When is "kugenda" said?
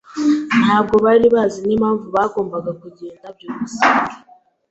2.81-3.25